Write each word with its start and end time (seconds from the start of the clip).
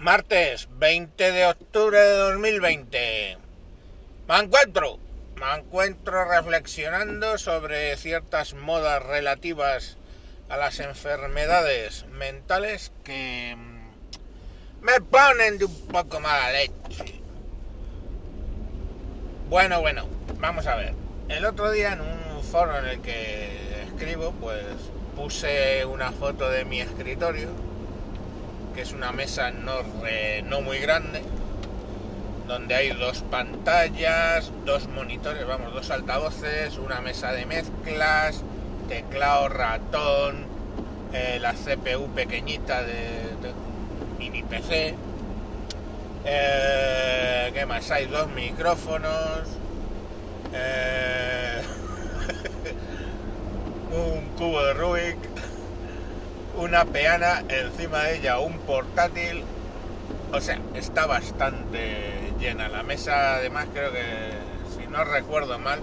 Martes 0.00 0.66
20 0.78 1.30
de 1.30 1.44
octubre 1.44 1.98
de 1.98 2.16
2020. 2.16 3.36
Me 4.28 4.38
encuentro, 4.38 4.98
me 5.36 5.58
encuentro 5.58 6.24
reflexionando 6.24 7.36
sobre 7.36 7.94
ciertas 7.98 8.54
modas 8.54 9.02
relativas 9.02 9.98
a 10.48 10.56
las 10.56 10.80
enfermedades 10.80 12.06
mentales 12.12 12.92
que 13.04 13.54
mm, 13.54 14.86
me 14.86 15.02
ponen 15.02 15.58
de 15.58 15.66
un 15.66 15.86
poco 15.88 16.18
mala 16.18 16.50
leche. 16.50 17.20
Bueno, 19.50 19.82
bueno, 19.82 20.06
vamos 20.38 20.66
a 20.66 20.76
ver. 20.76 20.94
El 21.28 21.44
otro 21.44 21.70
día 21.72 21.92
en 21.92 22.00
un 22.00 22.42
foro 22.42 22.78
en 22.78 22.86
el 22.86 23.02
que 23.02 23.82
escribo, 23.82 24.32
pues 24.40 24.64
puse 25.14 25.84
una 25.84 26.10
foto 26.10 26.48
de 26.48 26.64
mi 26.64 26.80
escritorio 26.80 27.69
es 28.80 28.92
una 28.92 29.12
mesa 29.12 29.50
no, 29.50 29.82
no 30.46 30.60
muy 30.62 30.78
grande, 30.78 31.22
donde 32.46 32.74
hay 32.74 32.90
dos 32.90 33.22
pantallas, 33.30 34.50
dos 34.64 34.88
monitores, 34.88 35.46
vamos, 35.46 35.74
dos 35.74 35.90
altavoces, 35.90 36.78
una 36.78 37.00
mesa 37.00 37.32
de 37.32 37.44
mezclas, 37.44 38.42
teclado, 38.88 39.48
ratón, 39.48 40.46
eh, 41.12 41.38
la 41.40 41.52
CPU 41.52 42.08
pequeñita 42.14 42.82
de, 42.82 43.52
mini 44.18 44.42
PC. 44.42 44.94
Eh, 46.24 47.50
¿Qué 47.52 47.66
más? 47.66 47.90
Hay 47.90 48.06
dos 48.06 48.28
micrófonos. 48.30 49.42
Eh, 50.54 51.62
un 53.92 54.28
cubo 54.36 54.64
de 54.64 54.74
Rubik 54.74 55.16
una 56.70 56.84
peana, 56.84 57.42
encima 57.48 58.04
de 58.04 58.18
ella 58.18 58.38
un 58.38 58.56
portátil. 58.58 59.42
O 60.32 60.40
sea, 60.40 60.60
está 60.76 61.04
bastante 61.04 62.32
llena. 62.38 62.68
La 62.68 62.84
mesa 62.84 63.34
además 63.34 63.66
creo 63.74 63.90
que, 63.90 64.04
si 64.76 64.86
no 64.86 65.02
recuerdo 65.02 65.58
mal, 65.58 65.80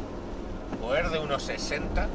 o 0.81 0.95
es 0.95 1.11
de 1.11 1.19
unos 1.19 1.43
60 1.43 2.07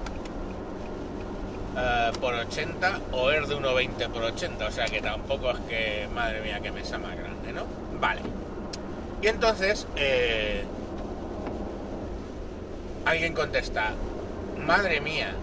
eh, 1.76 2.12
por 2.18 2.32
80 2.32 3.00
o 3.12 3.30
es 3.30 3.46
de 3.46 3.56
1,20 3.56 4.08
por 4.08 4.22
80. 4.22 4.66
O 4.66 4.70
sea 4.70 4.86
que 4.86 5.02
tampoco 5.02 5.50
es 5.50 5.58
que, 5.68 6.08
madre 6.14 6.40
mía, 6.40 6.58
qué 6.62 6.72
mesa 6.72 6.96
más 6.96 7.14
grande, 7.14 7.52
¿no? 7.52 7.64
Vale. 8.00 8.22
Y 9.20 9.26
entonces, 9.26 9.86
eh, 9.96 10.64
alguien 13.04 13.34
contesta, 13.34 13.92
madre 14.64 15.02
mía, 15.02 15.34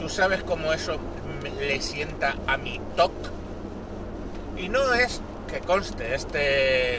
¿tú 0.00 0.08
sabes 0.08 0.42
cómo 0.42 0.72
eso 0.72 0.98
le 1.50 1.80
sienta 1.80 2.34
a 2.46 2.56
mi 2.56 2.80
TOC. 2.96 3.12
Y 4.56 4.68
no 4.68 4.92
es 4.94 5.20
que 5.50 5.60
conste 5.60 6.14
este 6.14 6.96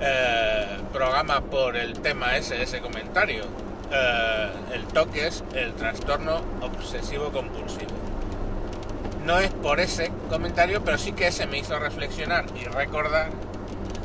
eh, 0.00 0.66
programa 0.92 1.40
por 1.40 1.76
el 1.76 1.94
tema 2.00 2.36
ese, 2.36 2.62
ese 2.62 2.80
comentario. 2.80 3.44
Eh, 3.90 4.50
el 4.74 4.86
TOC 4.86 5.16
es 5.16 5.44
el 5.54 5.72
trastorno 5.74 6.40
obsesivo 6.60 7.30
compulsivo. 7.30 7.92
No 9.24 9.38
es 9.38 9.50
por 9.50 9.78
ese 9.78 10.10
comentario, 10.28 10.82
pero 10.84 10.98
sí 10.98 11.12
que 11.12 11.28
ese 11.28 11.46
me 11.46 11.58
hizo 11.58 11.78
reflexionar 11.78 12.46
y 12.60 12.64
recordar 12.64 13.30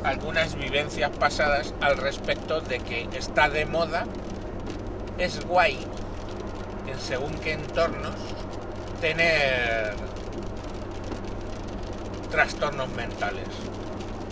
algunas 0.04 0.54
vivencias 0.54 1.10
pasadas 1.10 1.74
al 1.80 1.96
respecto 1.96 2.60
de 2.60 2.78
que 2.78 3.08
está 3.16 3.48
de 3.48 3.66
moda, 3.66 4.04
es 5.18 5.44
guay 5.44 5.78
en 6.86 6.98
según 7.00 7.32
qué 7.34 7.54
entornos 7.54 8.14
tener 9.00 9.94
trastornos 12.30 12.88
mentales. 12.90 13.48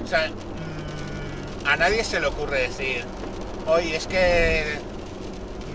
O 0.05 0.07
sea, 0.07 0.29
mm, 0.29 1.67
a 1.67 1.77
nadie 1.77 2.05
se 2.05 2.21
le 2.21 2.27
ocurre 2.27 2.63
decir, 2.63 3.05
oye, 3.67 3.97
es 3.97 4.07
que 4.07 4.79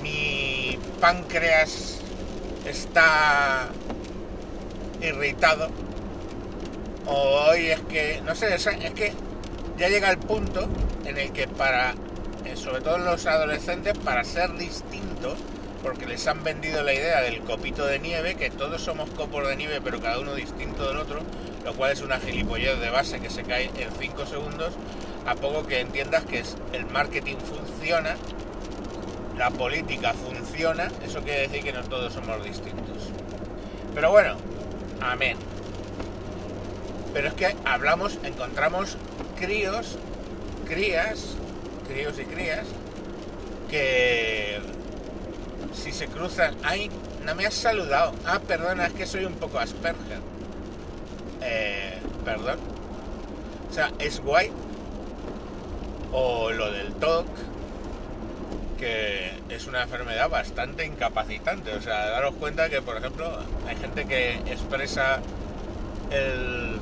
mi 0.01 0.79
páncreas 0.99 1.99
está 2.65 3.69
irritado. 5.01 5.69
O 7.05 7.47
hoy 7.49 7.67
es 7.67 7.81
que, 7.81 8.21
no 8.23 8.35
sé, 8.35 8.55
es 8.55 8.65
que 8.95 9.13
ya 9.77 9.89
llega 9.89 10.09
el 10.09 10.19
punto 10.19 10.69
en 11.05 11.17
el 11.17 11.31
que 11.31 11.47
para, 11.47 11.95
eh, 12.45 12.55
sobre 12.55 12.81
todo 12.81 12.99
los 12.99 13.25
adolescentes, 13.25 13.97
para 13.97 14.23
ser 14.23 14.55
distintos, 14.55 15.37
porque 15.81 16.05
les 16.05 16.25
han 16.27 16.43
vendido 16.43 16.83
la 16.83 16.93
idea 16.93 17.21
del 17.21 17.41
copito 17.41 17.85
de 17.85 17.99
nieve, 17.99 18.35
que 18.35 18.49
todos 18.49 18.81
somos 18.81 19.09
copos 19.11 19.47
de 19.47 19.55
nieve, 19.55 19.81
pero 19.83 19.99
cada 19.99 20.19
uno 20.19 20.35
distinto 20.35 20.87
del 20.87 20.97
otro, 20.97 21.21
lo 21.63 21.73
cual 21.73 21.91
es 21.91 22.01
una 22.01 22.19
gilipollez 22.19 22.79
de 22.79 22.89
base 22.89 23.19
que 23.19 23.29
se 23.29 23.43
cae 23.43 23.71
en 23.77 23.91
5 23.99 24.25
segundos, 24.25 24.73
a 25.25 25.35
poco 25.35 25.65
que 25.65 25.79
entiendas 25.79 26.25
que 26.25 26.43
el 26.73 26.85
marketing 26.87 27.37
funciona, 27.37 28.15
la 29.37 29.49
política 29.49 30.13
funciona, 30.13 30.91
eso 31.03 31.21
quiere 31.21 31.47
decir 31.47 31.63
que 31.63 31.73
no 31.73 31.83
todos 31.83 32.13
somos 32.13 32.43
distintos. 32.43 33.09
Pero 33.93 34.11
bueno, 34.11 34.35
amén. 35.01 35.37
Pero 37.13 37.27
es 37.27 37.33
que 37.33 37.55
hablamos, 37.65 38.19
encontramos 38.23 38.97
críos, 39.39 39.97
crías, 40.67 41.35
críos 41.87 42.19
y 42.19 42.23
crías, 42.25 42.67
que 43.69 44.59
si 45.73 45.91
se 45.91 46.07
cruzan, 46.07 46.55
ay, 46.63 46.89
no 47.25 47.35
me 47.35 47.45
has 47.45 47.53
saludado. 47.53 48.13
Ah, 48.25 48.39
perdona, 48.39 48.87
es 48.87 48.93
que 48.93 49.05
soy 49.05 49.25
un 49.25 49.35
poco 49.35 49.59
Asperger. 49.59 50.19
Eh, 51.41 51.97
perdón. 52.25 52.59
O 53.69 53.73
sea, 53.73 53.91
es 53.99 54.19
guay. 54.19 54.51
O 56.11 56.51
lo 56.51 56.71
del 56.71 56.93
TOC, 56.93 57.25
que 58.77 59.31
es 59.49 59.67
una 59.67 59.83
enfermedad 59.83 60.29
bastante 60.29 60.85
incapacitante. 60.85 61.73
O 61.73 61.81
sea, 61.81 62.09
daros 62.09 62.35
cuenta 62.35 62.69
que, 62.69 62.81
por 62.81 62.97
ejemplo, 62.97 63.39
hay 63.67 63.75
gente 63.77 64.05
que 64.05 64.33
expresa 64.51 65.21
el 66.11 66.79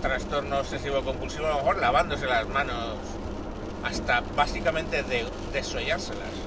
trastorno 0.00 0.60
obsesivo 0.60 1.02
compulsivo 1.02 1.46
a 1.46 1.50
lo 1.50 1.56
mejor 1.56 1.78
lavándose 1.78 2.26
las 2.26 2.48
manos 2.48 2.96
hasta 3.84 4.20
básicamente 4.34 5.02
de 5.02 5.24
desollárselas 5.52 6.41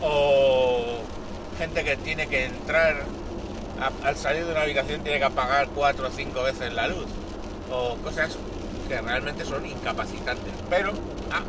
o 0.00 0.98
gente 1.58 1.84
que 1.84 1.96
tiene 1.96 2.26
que 2.26 2.46
entrar 2.46 3.04
al 4.04 4.16
salir 4.16 4.44
de 4.44 4.52
una 4.52 4.62
habitación 4.62 5.02
tiene 5.02 5.18
que 5.18 5.24
apagar 5.24 5.68
cuatro 5.68 6.08
o 6.08 6.10
cinco 6.10 6.42
veces 6.42 6.72
la 6.72 6.88
luz 6.88 7.06
o 7.70 7.96
cosas 7.96 8.36
que 8.88 9.00
realmente 9.00 9.44
son 9.44 9.66
incapacitantes 9.66 10.52
pero 10.70 10.92
ah, 11.30 11.42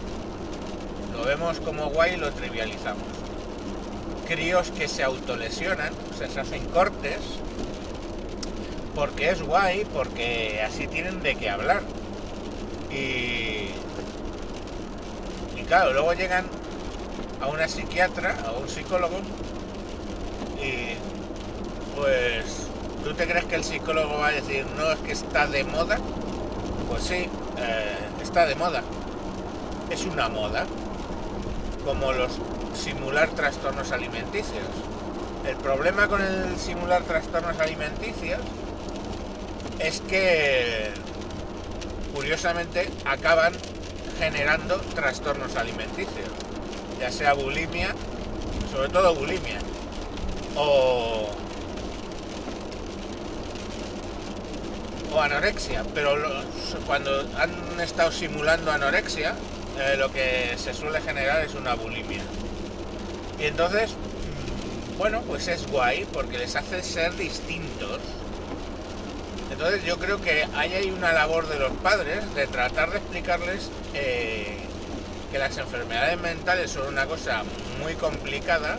lo 1.13 1.23
vemos 1.23 1.59
como 1.59 1.89
guay 1.89 2.16
y 2.16 2.17
lo 2.17 2.31
trivializamos. 2.31 3.03
Críos 4.27 4.71
que 4.71 4.88
se 4.88 5.03
autolesionan 5.03 5.94
o 6.11 6.17
sea 6.17 6.29
se 6.29 6.39
hacen 6.39 6.65
cortes 6.67 7.19
porque 8.95 9.29
es 9.29 9.41
guay 9.41 9.85
porque 9.85 10.61
así 10.65 10.88
tienen 10.88 11.21
de 11.21 11.35
qué 11.35 11.50
hablar. 11.50 11.81
Y 12.91 13.69
y 15.59 15.63
claro 15.67 15.94
luego 15.94 16.13
llegan 16.13 16.45
a 17.41 17.47
una 17.47 17.67
psiquiatra, 17.67 18.35
a 18.45 18.51
un 18.51 18.67
psicólogo, 18.67 19.17
y 20.61 20.95
pues 21.95 22.67
tú 23.03 23.13
te 23.13 23.27
crees 23.27 23.45
que 23.45 23.55
el 23.55 23.63
psicólogo 23.63 24.17
va 24.17 24.27
a 24.27 24.31
decir, 24.31 24.66
no, 24.77 24.91
es 24.91 24.99
que 24.99 25.11
está 25.11 25.47
de 25.47 25.63
moda. 25.63 25.97
Pues 26.89 27.03
sí, 27.03 27.29
eh, 27.57 27.97
está 28.21 28.45
de 28.45 28.55
moda. 28.55 28.81
Es 29.89 30.05
una 30.05 30.29
moda, 30.29 30.66
como 31.83 32.13
los 32.13 32.39
simular 32.73 33.29
trastornos 33.29 33.91
alimenticios. 33.91 34.63
El 35.45 35.57
problema 35.57 36.07
con 36.07 36.21
el 36.21 36.57
simular 36.57 37.03
trastornos 37.03 37.59
alimenticios 37.59 38.39
es 39.79 40.01
que, 40.01 40.91
curiosamente, 42.13 42.89
acaban 43.06 43.53
generando 44.18 44.77
trastornos 44.95 45.56
alimenticios 45.57 46.29
ya 47.03 47.11
sea 47.11 47.33
bulimia, 47.33 47.94
sobre 48.71 48.88
todo 48.88 49.13
bulimia, 49.13 49.59
o, 50.55 51.29
o 55.13 55.21
anorexia, 55.21 55.83
pero 55.94 56.15
cuando 56.88 57.11
han 57.38 57.77
estado 57.81 58.09
simulando 58.09 58.71
anorexia, 58.71 59.35
eh, 59.81 59.97
lo 59.97 60.13
que 60.13 60.55
se 60.55 60.73
suele 60.73 61.01
generar 61.01 61.44
es 61.44 61.55
una 61.55 61.75
bulimia. 61.75 62.21
Y 63.38 63.47
entonces, 63.47 63.91
mm, 63.91 64.97
bueno, 64.97 65.23
pues 65.27 65.50
es 65.50 65.69
guay 65.69 66.05
porque 66.13 66.38
les 66.38 66.55
hace 66.55 66.81
ser 66.83 67.17
distintos. 67.17 68.00
Entonces 69.51 69.83
yo 69.83 70.00
creo 70.00 70.21
que 70.21 70.47
hay 70.55 70.71
ahí 70.71 70.89
una 70.89 71.11
labor 71.11 71.50
de 71.50 71.59
los 71.59 71.73
padres 71.83 72.33
de 72.33 72.47
tratar 72.47 72.91
de 72.91 73.00
explicarles 73.00 73.69
eh, 73.94 74.63
que 75.33 75.39
las 75.39 75.57
enfermedades 75.57 76.21
mentales 76.21 76.69
son 76.69 76.89
una 76.89 77.07
cosa 77.07 77.41
muy 77.81 77.95
complicada, 77.95 78.77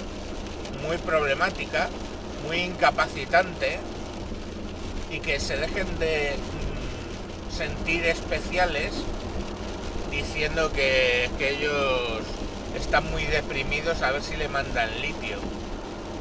muy 0.86 0.96
problemática, 0.98 1.88
muy 2.46 2.58
incapacitante 2.58 3.80
y 5.10 5.18
que 5.18 5.40
se 5.40 5.56
dejen 5.56 5.98
de 5.98 6.36
mm, 6.36 7.52
sentir 7.52 8.04
especiales 8.04 8.92
diciendo 10.12 10.70
que, 10.70 11.28
que 11.38 11.56
ellos 11.56 12.20
están 12.76 13.10
muy 13.10 13.24
deprimidos 13.24 14.00
a 14.02 14.12
ver 14.12 14.22
si 14.22 14.36
le 14.36 14.46
mandan 14.46 14.88
litio. 15.02 15.38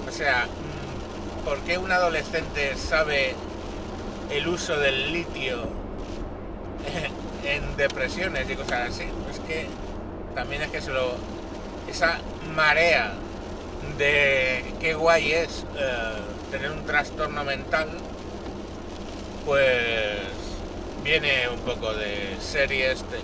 O 0.10 0.12
sea, 0.12 0.48
mm, 0.48 1.46
¿por 1.46 1.60
qué 1.60 1.78
un 1.78 1.92
adolescente 1.92 2.76
sabe 2.76 3.36
el 4.32 4.48
uso 4.48 4.80
del 4.80 5.14
litio 5.14 5.68
en 7.44 7.78
depresiones 7.78 8.50
y 8.50 8.56
cosas 8.56 8.90
así? 8.90 9.04
Es 9.32 9.40
que 9.42 9.68
también 10.36 10.62
es 10.64 10.70
que. 10.70 10.80
Esa 11.90 12.18
marea 12.56 13.14
de 13.98 14.64
qué 14.80 14.94
guay 14.94 15.34
es 15.34 15.66
eh, 15.78 16.14
tener 16.50 16.72
un 16.72 16.86
trastorno 16.86 17.44
mental, 17.44 17.90
pues 19.46 20.20
viene 21.04 21.50
un 21.50 21.60
poco 21.60 21.94
de 21.94 22.38
series, 22.40 23.02
de 23.12 23.20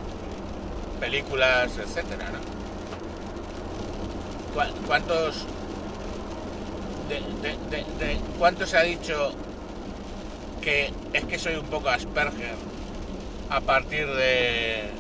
películas, 1.00 1.78
etcétera. 1.78 2.26
¿Cuántos 4.86 5.46
de, 7.10 8.18
cuánto 8.38 8.66
se 8.68 8.78
ha 8.78 8.84
dicho 8.84 9.32
que 10.62 10.92
es 11.14 11.26
que 11.26 11.40
soy 11.40 11.56
un 11.56 11.66
poco 11.66 11.90
Asperger 11.90 12.56
a 13.50 13.62
partir 13.62 14.08
de 14.08 14.92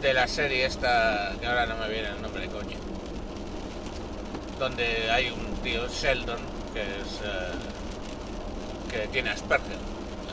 de 0.00 0.14
la 0.14 0.26
serie 0.26 0.64
esta 0.64 1.32
que 1.38 1.46
ahora 1.46 1.66
no 1.66 1.76
me 1.76 1.88
viene 1.88 2.08
el 2.08 2.22
nombre 2.22 2.42
de 2.42 2.48
coño 2.48 2.78
donde 4.58 5.10
hay 5.10 5.30
un 5.30 5.56
tío 5.62 5.86
Sheldon 5.88 6.40
que 6.72 6.80
es 6.80 7.20
eh, 7.22 7.52
que 8.90 9.08
tiene 9.08 9.30
Asperger 9.30 9.76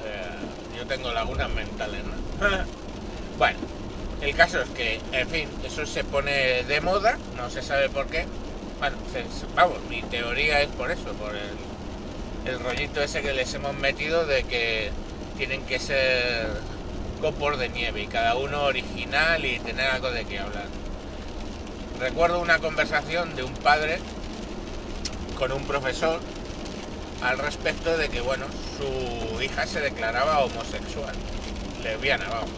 eh, 0.06 0.78
yo 0.78 0.86
tengo 0.86 1.12
lagunas 1.12 1.50
mentales 1.50 2.02
¿no? 2.06 2.48
bueno 3.38 3.60
el 4.22 4.34
caso 4.36 4.62
es 4.62 4.69
que 4.69 5.02
en 5.12 5.28
fin 5.28 5.50
eso 5.66 5.86
se 5.86 6.04
pone 6.06 6.64
de 6.64 6.81
moda 6.81 7.18
no 7.36 7.50
se 7.50 7.62
sabe 7.62 7.90
por 7.90 8.08
qué 8.08 8.25
bueno 8.80 8.96
vamos 9.54 9.80
mi 9.90 10.02
teoría 10.04 10.62
es 10.62 10.69
por 10.69 10.92
eso 10.92 11.12
por 11.14 11.36
el, 11.36 12.54
el 12.54 12.60
rollito 12.62 13.02
ese 13.02 13.22
que 13.22 13.34
les 13.34 13.54
hemos 13.54 13.75
metido 13.75 14.25
de 14.25 14.44
que 14.44 14.92
tienen 15.38 15.62
que 15.64 15.78
ser 15.78 16.48
copos 17.18 17.58
de 17.58 17.69
nieve 17.69 18.04
y 18.04 18.08
cada 18.08 18.36
uno 18.36 18.64
original 18.64 19.44
y 19.46 19.60
tener 19.60 19.88
algo 19.90 20.12
de 20.12 20.25
qué 20.25 20.40
hablar. 20.40 20.68
Recuerdo 22.00 22.40
una 22.40 22.60
conversación 22.60 23.36
de 23.36 23.44
un 23.44 23.54
padre 23.54 24.00
con 25.38 25.52
un 25.52 25.66
profesor 25.66 26.19
al 27.22 27.38
respecto 27.40 27.98
de 27.98 28.10
que, 28.10 28.22
bueno, 28.22 28.46
su 28.78 29.42
hija 29.42 29.66
se 29.66 29.81
declaraba 29.81 30.40
homosexual, 30.40 31.16
lesbiana, 31.84 32.28
vamos. 32.30 32.50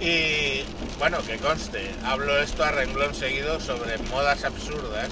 Y 0.00 0.64
bueno, 0.98 1.18
que 1.24 1.38
conste, 1.38 1.90
hablo 2.04 2.38
esto 2.38 2.64
a 2.64 2.72
renglón 2.72 3.14
seguido 3.14 3.60
sobre 3.60 3.96
modas 4.10 4.44
absurdas, 4.44 5.08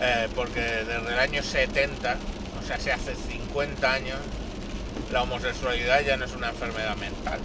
eh, 0.00 0.28
porque 0.34 0.60
desde 0.60 0.96
el 0.96 1.18
año 1.18 1.42
70, 1.42 2.16
o 2.60 2.66
sea, 2.66 2.78
se 2.78 2.92
hace 2.92 3.14
50 3.14 3.92
años, 3.92 4.18
la 5.12 5.22
homosexualidad 5.22 6.02
ya 6.02 6.16
no 6.16 6.24
es 6.24 6.34
una 6.34 6.50
enfermedad 6.50 6.96
mental. 6.96 7.40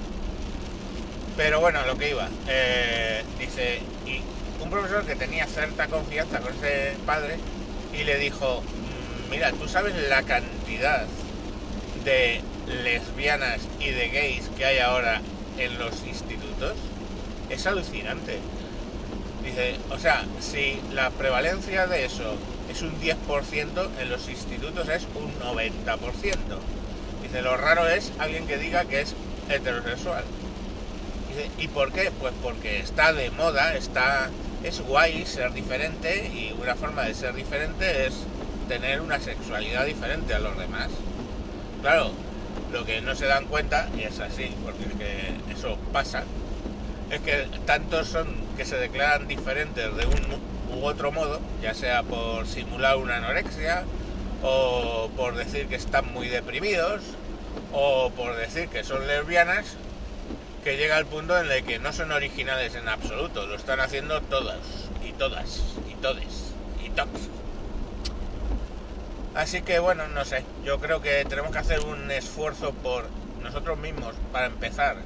Pero 1.37 1.59
bueno, 1.59 1.85
lo 1.85 1.97
que 1.97 2.11
iba, 2.11 2.29
eh, 2.47 3.23
dice, 3.39 3.79
y 4.05 4.21
un 4.63 4.69
profesor 4.69 5.05
que 5.05 5.15
tenía 5.15 5.45
cierta 5.47 5.87
confianza 5.87 6.39
con 6.39 6.53
ese 6.53 6.95
padre 7.05 7.37
y 7.93 8.03
le 8.03 8.17
dijo, 8.17 8.61
mm, 8.61 9.31
mira, 9.31 9.51
tú 9.51 9.67
sabes 9.67 9.95
la 10.09 10.23
cantidad 10.23 11.05
de 12.03 12.41
lesbianas 12.83 13.61
y 13.79 13.89
de 13.89 14.09
gays 14.09 14.49
que 14.57 14.65
hay 14.65 14.79
ahora 14.79 15.21
en 15.57 15.77
los 15.77 16.05
institutos, 16.05 16.73
es 17.49 17.65
alucinante. 17.67 18.39
Dice, 19.43 19.75
o 19.91 19.99
sea, 19.99 20.25
si 20.39 20.79
la 20.93 21.09
prevalencia 21.11 21.85
de 21.87 22.05
eso 22.05 22.35
es 22.71 22.81
un 22.81 22.99
10%, 22.99 23.89
en 23.99 24.09
los 24.09 24.27
institutos 24.29 24.87
es 24.89 25.03
un 25.15 25.31
90% 25.39 26.35
lo 27.41 27.57
raro 27.57 27.87
es 27.87 28.11
alguien 28.19 28.47
que 28.47 28.57
diga 28.57 28.85
que 28.85 29.01
es 29.01 29.15
heterosexual. 29.49 30.23
¿y 31.57 31.67
por 31.67 31.91
qué? 31.91 32.11
Pues 32.19 32.33
porque 32.41 32.79
está 32.79 33.13
de 33.13 33.29
moda, 33.31 33.75
está 33.75 34.29
es 34.63 34.79
guay 34.81 35.25
ser 35.25 35.53
diferente 35.53 36.31
y 36.33 36.51
una 36.59 36.75
forma 36.75 37.03
de 37.03 37.13
ser 37.13 37.33
diferente 37.35 38.07
es 38.07 38.13
tener 38.67 39.01
una 39.01 39.19
sexualidad 39.19 39.85
diferente 39.85 40.33
a 40.33 40.39
los 40.39 40.57
demás. 40.57 40.89
Claro, 41.81 42.11
lo 42.71 42.83
que 42.85 43.01
no 43.01 43.15
se 43.15 43.25
dan 43.27 43.45
cuenta, 43.45 43.87
y 43.97 44.03
es 44.03 44.19
así, 44.19 44.51
porque 44.63 44.85
es 44.85 44.93
que 44.93 45.53
eso 45.53 45.77
pasa, 45.93 46.23
es 47.11 47.21
que 47.21 47.47
tantos 47.65 48.07
son 48.07 48.27
que 48.57 48.65
se 48.65 48.77
declaran 48.77 49.27
diferentes 49.27 49.95
de 49.95 50.05
un 50.05 50.79
u 50.79 50.85
otro 50.85 51.11
modo, 51.11 51.39
ya 51.61 51.73
sea 51.73 52.01
por 52.01 52.47
simular 52.47 52.97
una 52.97 53.17
anorexia, 53.17 53.83
o 54.41 55.09
por 55.15 55.35
decir 55.35 55.67
que 55.67 55.75
están 55.75 56.11
muy 56.11 56.27
deprimidos, 56.27 57.01
o 57.73 58.09
por 58.11 58.35
decir 58.35 58.69
que 58.69 58.83
son 58.83 59.05
lesbianas, 59.07 59.75
que 60.63 60.77
llega 60.77 60.97
al 60.97 61.05
punto 61.05 61.37
en 61.37 61.51
el 61.51 61.63
que 61.63 61.77
no 61.77 61.93
son 61.93 62.11
originales 62.11 62.73
en 62.75 62.87
absoluto, 62.87 63.45
lo 63.45 63.55
están 63.55 63.79
haciendo 63.79 64.21
todas, 64.21 64.59
y 65.05 65.11
todas, 65.11 65.61
y 65.91 65.95
todes, 66.01 66.53
y 66.83 66.89
todos. 66.89 67.29
Así 69.35 69.61
que 69.61 69.79
bueno, 69.79 70.07
no 70.07 70.23
sé, 70.25 70.43
yo 70.63 70.79
creo 70.79 71.01
que 71.01 71.25
tenemos 71.25 71.51
que 71.51 71.57
hacer 71.57 71.81
un 71.81 72.09
esfuerzo 72.09 72.73
por 72.73 73.05
nosotros 73.43 73.77
mismos, 73.77 74.15
para 74.31 74.47
empezar, 74.47 74.97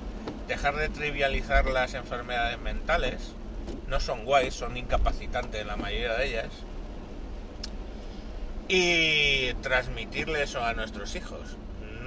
dejar 0.47 0.75
de 0.75 0.89
trivializar 0.89 1.65
las 1.65 1.93
enfermedades 1.95 2.59
mentales, 2.59 3.33
no 3.87 3.99
son 3.99 4.25
guays, 4.25 4.53
son 4.53 4.77
incapacitantes 4.77 5.65
la 5.65 5.75
mayoría 5.75 6.13
de 6.13 6.27
ellas, 6.27 6.49
y 8.67 9.53
transmitirle 9.55 10.43
eso 10.43 10.63
a 10.63 10.73
nuestros 10.73 11.15
hijos 11.15 11.57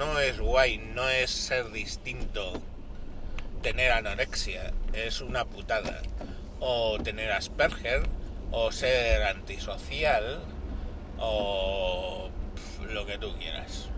no 0.07 0.19
es 0.19 0.41
guay, 0.41 0.79
no 0.79 1.09
es 1.09 1.31
ser 1.31 1.71
distinto 1.71 2.61
tener 3.63 3.93
anorexia, 3.93 4.73
es 4.93 5.21
una 5.21 5.45
putada. 5.45 6.03
O 6.59 6.99
tener 6.99 7.31
Asperger, 7.31 8.03
o 8.51 8.73
ser 8.73 9.23
antisocial, 9.23 10.41
o 11.19 12.31
lo 12.89 13.07
que 13.07 13.19
tú 13.19 13.37
quieras. 13.39 13.89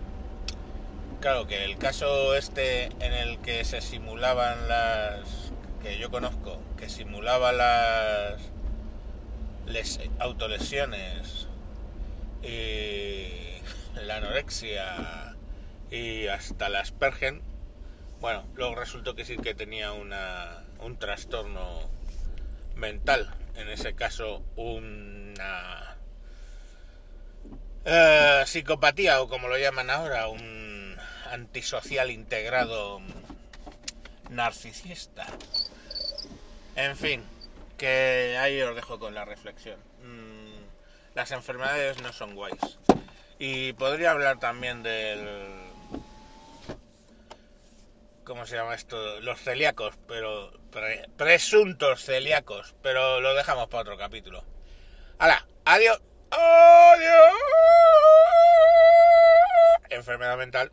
Claro 1.21 1.47
que 1.47 1.65
el 1.65 1.77
caso 1.77 2.35
este 2.35 2.85
en 2.99 3.13
el 3.13 3.39
que 3.39 3.65
se 3.65 3.81
simulaban 3.81 4.67
las 4.67 5.51
que 5.81 5.97
yo 5.97 6.11
conozco, 6.11 6.59
que 6.77 6.87
simulaba 6.87 7.51
las 7.51 8.41
les, 9.65 9.99
autolesiones 10.19 11.47
y 12.43 13.27
la 14.05 14.17
anorexia 14.17 15.34
y 15.95 16.27
hasta 16.27 16.67
la 16.67 16.81
Aspergen, 16.81 17.41
bueno, 18.19 18.45
luego 18.55 18.75
resultó 18.75 19.15
que 19.15 19.23
sí 19.23 19.37
que 19.37 19.55
tenía 19.55 19.93
una, 19.93 20.65
un 20.79 20.97
trastorno 20.97 21.89
mental, 22.75 23.33
en 23.55 23.69
ese 23.69 23.95
caso 23.95 24.43
una 24.57 25.95
eh, 27.85 28.43
psicopatía 28.45 29.21
o 29.21 29.29
como 29.29 29.47
lo 29.47 29.57
llaman 29.57 29.89
ahora, 29.89 30.27
un 30.27 30.97
antisocial 31.31 32.11
integrado 32.11 32.99
narcisista. 34.29 35.25
En 36.75 36.97
fin, 36.97 37.23
que 37.77 38.37
ahí 38.37 38.61
os 38.61 38.75
dejo 38.75 38.99
con 38.99 39.15
la 39.15 39.23
reflexión. 39.23 39.79
Mm, 40.03 41.15
las 41.15 41.31
enfermedades 41.31 42.01
no 42.01 42.11
son 42.11 42.35
guays. 42.35 42.79
Y 43.39 43.71
podría 43.73 44.11
hablar 44.11 44.39
también 44.39 44.83
del 44.83 45.64
¿Cómo 48.25 48.47
se 48.47 48.55
llama 48.55 48.73
esto? 48.73 49.21
Los 49.21 49.39
celíacos, 49.39 49.95
pero. 50.07 50.51
presuntos 51.15 52.03
celíacos, 52.03 52.75
pero 52.81 53.21
lo 53.21 53.35
dejamos 53.35 53.67
para 53.67 53.81
otro 53.81 53.97
capítulo. 53.97 54.43
¡Hala! 55.19 55.45
¡Adiós! 55.63 56.01
¡Adiós! 56.31 57.35
Enfermedad 59.91 60.37
mental. 60.37 60.71